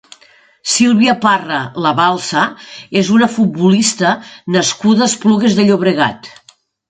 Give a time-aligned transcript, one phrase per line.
[0.75, 2.45] Silvia Parra Labalsa
[3.03, 4.13] és una futbolista
[4.57, 6.33] nascuda a Esplugues de Llobregat.